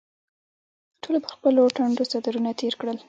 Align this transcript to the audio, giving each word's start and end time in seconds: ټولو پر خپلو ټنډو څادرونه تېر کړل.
ټولو 1.01 1.17
پر 1.23 1.31
خپلو 1.35 1.61
ټنډو 1.75 2.03
څادرونه 2.11 2.51
تېر 2.59 2.73
کړل. 2.79 2.97